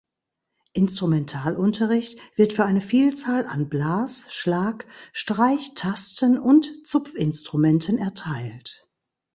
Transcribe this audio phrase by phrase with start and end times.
[0.73, 8.89] Instrumentalunterricht wird für eine Vielzahl an Blas-, Schlag-, Streich-, Tasten- und Zupfinstrumenten erteilt.